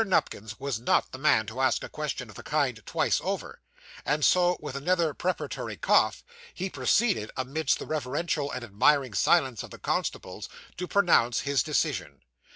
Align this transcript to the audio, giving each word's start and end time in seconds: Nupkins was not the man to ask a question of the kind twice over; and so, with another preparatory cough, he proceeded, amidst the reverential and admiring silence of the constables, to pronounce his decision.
Nupkins 0.03 0.59
was 0.59 0.79
not 0.79 1.11
the 1.11 1.19
man 1.19 1.45
to 1.45 1.61
ask 1.61 1.83
a 1.83 1.87
question 1.87 2.27
of 2.31 2.35
the 2.35 2.41
kind 2.41 2.81
twice 2.87 3.21
over; 3.23 3.61
and 4.03 4.25
so, 4.25 4.57
with 4.59 4.75
another 4.75 5.13
preparatory 5.13 5.77
cough, 5.77 6.23
he 6.55 6.71
proceeded, 6.71 7.29
amidst 7.37 7.77
the 7.77 7.85
reverential 7.85 8.51
and 8.51 8.63
admiring 8.63 9.13
silence 9.13 9.61
of 9.61 9.69
the 9.69 9.77
constables, 9.77 10.49
to 10.77 10.87
pronounce 10.87 11.41
his 11.41 11.61
decision. 11.61 12.21